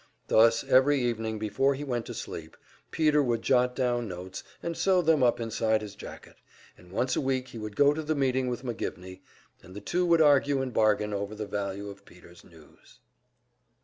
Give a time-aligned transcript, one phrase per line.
[0.29, 2.57] Thus every evening, before he went to sleep,
[2.89, 6.37] Peter would jot down notes, and sew them up inside his jacket,
[6.75, 9.21] and once a week he would go to the meeting with McGivney,
[9.61, 12.97] and the two would argue and bargain over the value of Peter's news.